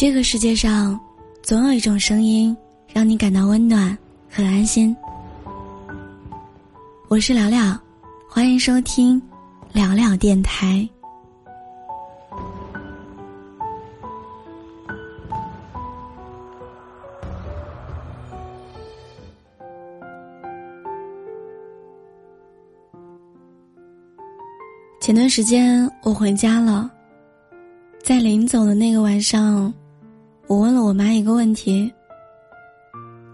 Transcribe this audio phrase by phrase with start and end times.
[0.00, 0.96] 这个世界上，
[1.42, 2.56] 总有一种声音
[2.86, 3.98] 让你感到温暖
[4.30, 4.96] 和安心。
[7.08, 7.76] 我是聊聊，
[8.30, 9.20] 欢迎收听
[9.72, 10.88] 聊聊电台。
[25.00, 26.88] 前段时间我回家了，
[28.00, 29.74] 在临走的那个晚上。
[30.48, 31.92] 我问了我妈一个问题。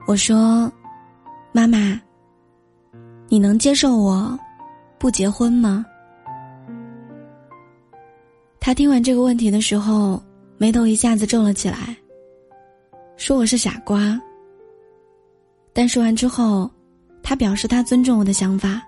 [0.05, 0.71] 我说
[1.55, 1.99] ：“妈妈，
[3.29, 4.37] 你能接受我
[4.99, 5.87] 不结婚吗？”
[8.59, 10.21] 她听完这个问题的时候，
[10.59, 11.97] 眉头一下子皱了起来，
[13.17, 14.21] 说我是傻瓜。
[15.73, 16.69] 但说完之后，
[17.23, 18.83] 她表示她尊重我的想法。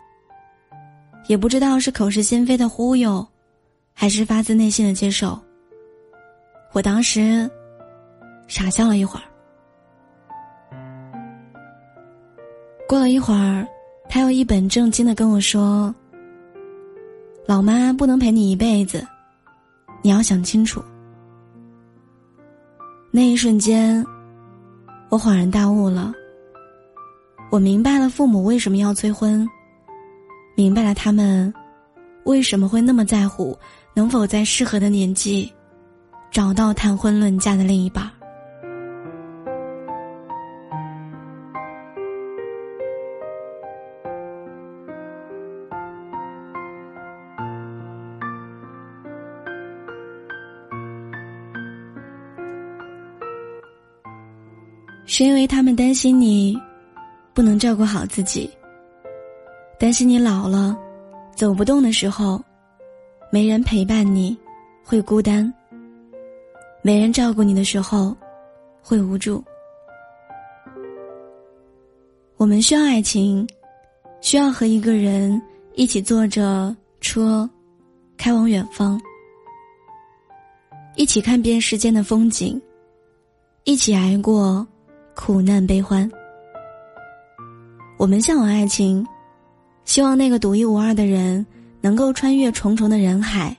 [1.29, 3.24] 也不知道是口是心非的忽悠，
[3.93, 5.38] 还是发自内心的接受。
[6.73, 7.49] 我当时。
[8.47, 9.27] 傻笑了一会儿，
[12.89, 13.66] 过了一会儿，
[14.09, 15.95] 他又一本正经的跟我说
[17.47, 19.07] ：“老妈不能陪你一辈子，
[20.02, 20.83] 你要想清楚。”
[23.11, 24.05] 那一瞬间，
[25.09, 26.13] 我恍然大悟了。
[27.51, 29.49] 我明白了父母为什么要催婚，
[30.55, 31.52] 明白了他们
[32.24, 33.59] 为什么会那么在乎
[33.95, 35.52] 能否在适合的年纪
[36.30, 38.11] 找到谈婚论嫁的另一半。
[55.18, 56.54] 是因为他们担心你
[57.32, 58.50] 不能照顾好自己，
[59.78, 60.76] 担心你老了
[61.34, 62.38] 走不动的时候，
[63.32, 64.37] 没人陪伴你，
[64.84, 65.50] 会孤单；
[66.82, 68.15] 没人照顾你的时候，
[68.82, 69.43] 会无助。
[72.37, 73.49] 我们需要爱情，
[74.21, 75.41] 需要和一个人
[75.76, 77.49] 一起坐着车，
[78.19, 79.00] 开往远方，
[80.94, 82.60] 一起看遍世间的风景，
[83.65, 84.69] 一起挨过。
[85.16, 86.09] 苦难悲欢，
[87.97, 89.04] 我们向往爱情，
[89.84, 91.44] 希望那个独一无二的人
[91.81, 93.56] 能够穿越重重的人海，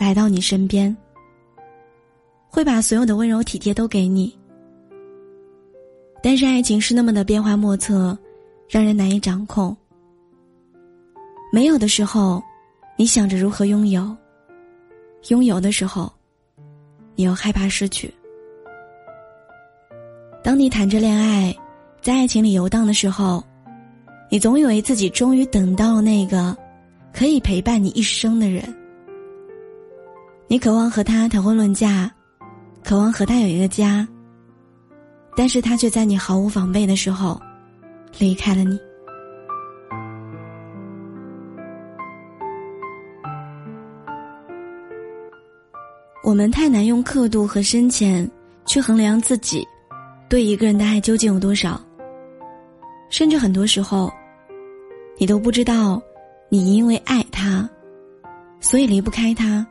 [0.00, 0.96] 来到你身边，
[2.48, 4.34] 会把所有的温柔体贴都给你。
[6.22, 8.16] 但是爱情是那么的变幻莫测，
[8.70, 9.76] 让人难以掌控。
[11.52, 12.40] 没有的时候，
[12.96, 14.04] 你想着如何拥有；
[15.28, 16.10] 拥有的时候，
[17.16, 18.10] 你又害怕失去。
[20.42, 21.54] 当你谈着恋爱，
[22.00, 23.42] 在爱情里游荡的时候，
[24.28, 26.56] 你总以为自己终于等到了那个
[27.14, 28.62] 可以陪伴你一生的人。
[30.48, 32.10] 你渴望和他谈婚论嫁，
[32.82, 34.06] 渴望和他有一个家。
[35.34, 37.40] 但是他却在你毫无防备的时候
[38.18, 38.78] 离开了你。
[46.24, 48.28] 我们太难用刻度和深浅
[48.66, 49.66] 去衡量自己。
[50.32, 51.78] 对一个人的爱究竟有多少？
[53.10, 54.10] 甚至很多时候，
[55.18, 56.02] 你都不知道，
[56.48, 57.68] 你因为爱他，
[58.58, 59.66] 所以离不开他，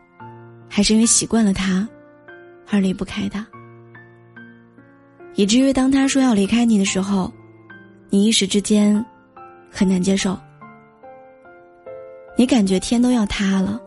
[0.70, 1.90] 还是因为习惯了他，
[2.70, 3.44] 而离不开他。
[5.34, 7.34] 以至于当他说要离开你的时候，
[8.12, 9.04] 你一时之间
[9.72, 10.38] 很难接受。
[12.38, 13.82] 你感觉天都要塌了。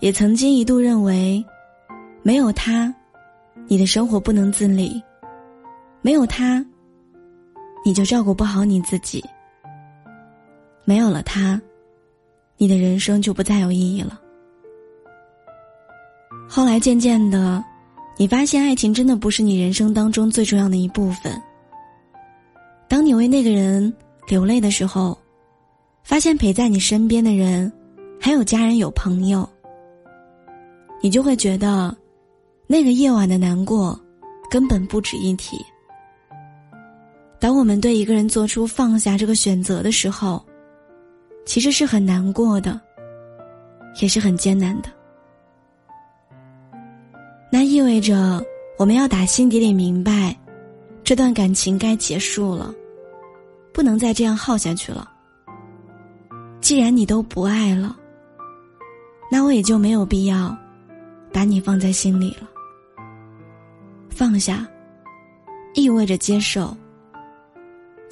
[0.00, 1.42] 也曾经一度认为，
[2.22, 2.94] 没有他，
[3.66, 5.02] 你的生活不能自理。
[6.04, 6.62] 没有他，
[7.82, 9.24] 你就照顾不好你自己。
[10.84, 11.58] 没有了他，
[12.58, 14.20] 你的人生就不再有意义了。
[16.46, 17.64] 后来渐渐的，
[18.18, 21.42] 你发现爱情真的不是你人生当中最重要的一部分。
[22.86, 23.90] 当你为那个人
[24.28, 25.16] 流泪的时候，
[26.02, 27.72] 发现陪在你身边的人
[28.20, 29.48] 还有家人有朋友，
[31.00, 31.96] 你就会觉得，
[32.66, 33.98] 那个夜晚的难过
[34.50, 35.64] 根本不值一提。
[37.44, 40.42] 当我们对一个人做出放下这个选择的时候，
[41.44, 42.80] 其实是很难过的，
[44.00, 44.88] 也是很艰难的。
[47.52, 48.42] 那意味着
[48.78, 50.34] 我们要打心底里明白，
[51.04, 52.74] 这段感情该结束了，
[53.74, 55.12] 不能再这样耗下去了。
[56.62, 57.94] 既然你都不爱了，
[59.30, 60.56] 那我也就没有必要
[61.30, 62.48] 把你放在心里了。
[64.08, 64.66] 放下，
[65.74, 66.74] 意味着接受。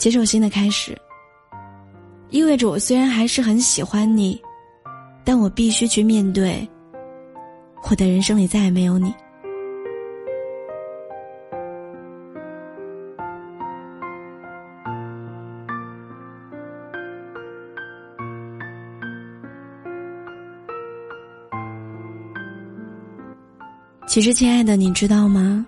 [0.02, 0.99] 接受新的开始。
[2.31, 4.43] 意味着我虽然还是很喜欢你
[5.22, 6.69] 但我必须去面对
[7.88, 9.14] 我的人生里再也没有你。
[24.08, 25.64] 其实亲爱的你知道吗？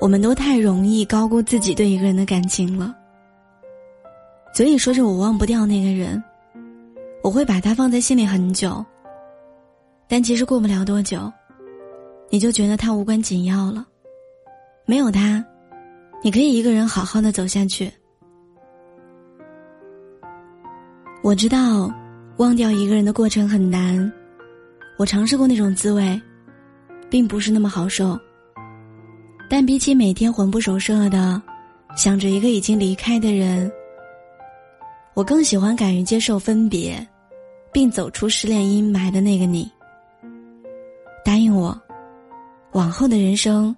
[0.00, 2.97] 我们都太容易高估自己对一个人的感情了。
[4.58, 6.20] 嘴里说着我忘不掉那个人，
[7.22, 8.84] 我会把他放在心里很久。
[10.08, 11.32] 但其实过不了多久，
[12.28, 13.86] 你就觉得他无关紧要了。
[14.84, 15.44] 没有他，
[16.24, 17.88] 你可以一个人好好的走下去。
[21.22, 21.88] 我知道，
[22.38, 24.12] 忘掉一个人的过程很难，
[24.98, 26.20] 我尝试过那种滋味，
[27.08, 28.18] 并不是那么好受。
[29.48, 31.40] 但比起每天魂不守舍的
[31.96, 33.70] 想着一个已经离开的人，
[35.18, 37.04] 我更喜欢敢于接受分别，
[37.72, 39.68] 并走出失恋阴霾的那个你。
[41.24, 41.76] 答应我，
[42.70, 43.74] 往后的人生。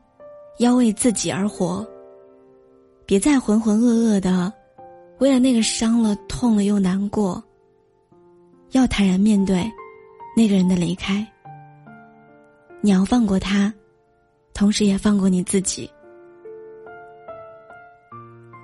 [0.59, 1.87] 要为自己而活，
[3.07, 4.53] 别再浑浑噩噩的，
[5.19, 7.43] 为了那个伤了、痛了又难过。
[8.73, 9.65] 要坦然面对
[10.37, 11.27] 那个人的离开。
[12.83, 13.73] 你要放过他，
[14.53, 15.91] 同时也放过你自己。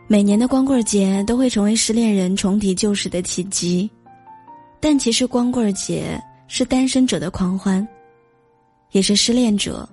[0.08, 3.90] 每年的光棍节都会成为失恋人重提旧时的契机，
[4.78, 7.86] 但其实光棍节是单身者的狂欢，
[8.92, 9.88] 也是失恋者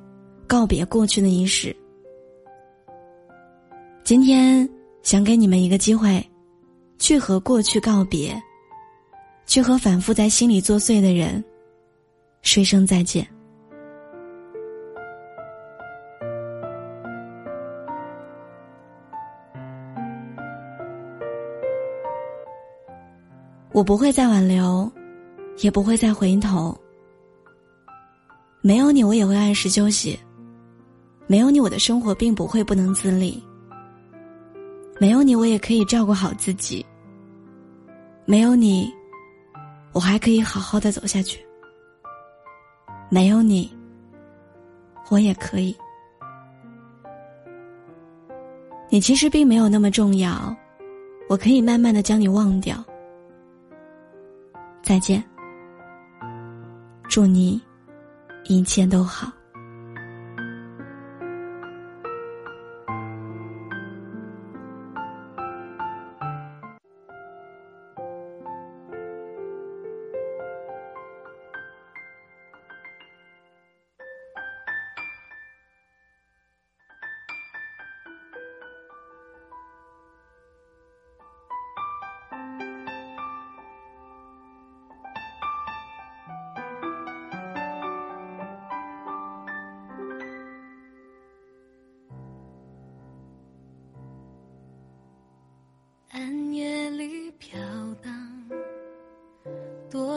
[0.45, 1.75] 告别过去的仪式。
[4.03, 4.69] 今天
[5.01, 6.23] 想给你们一个机会，
[6.99, 8.39] 去和过去告别，
[9.47, 11.43] 去和反复在心里作祟的人
[12.43, 13.27] 说声再见。
[23.73, 24.89] 我不会再挽留，
[25.61, 26.77] 也不会再回头。
[28.61, 30.15] 没有你，我也会按时休息；
[31.25, 33.43] 没有你，我的生活并不会不能自理。
[34.99, 36.85] 没有你，我也可以照顾好自己。
[38.25, 38.93] 没有你，
[39.91, 41.43] 我还可以好好的走下去。
[43.09, 43.75] 没有你，
[45.09, 45.75] 我也可以。
[48.87, 50.55] 你其实并没有那么重要，
[51.27, 52.77] 我可以慢慢的将你忘掉。
[54.83, 55.23] 再见，
[57.07, 57.59] 祝你
[58.43, 59.31] 一切都好。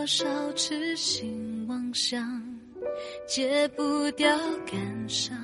[0.07, 2.41] 少痴心妄想，
[3.27, 5.37] 戒不掉感伤，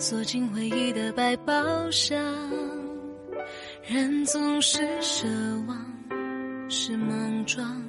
[0.00, 1.52] 锁进回忆的百宝
[1.92, 2.18] 箱。
[3.86, 5.28] 人总是奢
[5.66, 5.78] 望，
[6.68, 7.80] 是莽撞，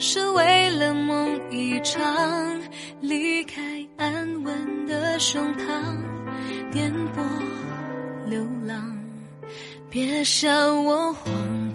[0.00, 2.60] 是为了梦一场，
[3.00, 5.96] 离开安稳的胸膛，
[6.72, 7.22] 颠簸
[8.28, 8.98] 流浪。
[9.88, 11.32] 别笑我荒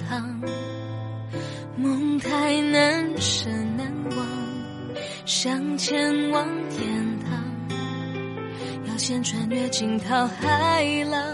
[0.10, 0.42] 唐，
[2.30, 4.26] 太难舍难忘，
[5.26, 7.44] 想前往天堂，
[8.86, 11.34] 要先穿越惊涛骇浪。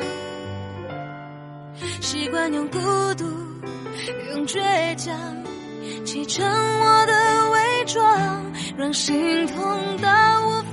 [1.99, 2.79] 习惯用孤
[3.17, 3.25] 独，
[4.33, 5.15] 用倔强，
[6.05, 9.57] 砌成我的伪装，让心痛
[10.01, 10.61] 到无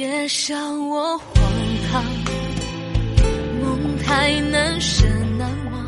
[0.00, 0.56] 别笑
[0.88, 1.34] 我荒
[1.92, 2.02] 唐，
[3.60, 5.04] 梦太难舍
[5.36, 5.86] 难忘，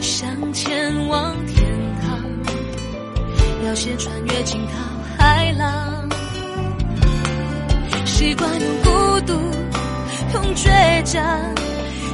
[0.00, 1.66] 想前往天
[2.00, 4.74] 堂，要先穿越惊涛
[5.18, 6.08] 骇浪。
[8.04, 9.32] 习惯用孤独，
[10.34, 11.52] 用倔强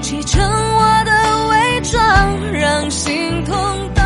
[0.01, 4.00] 砌成我的伪装，让心痛。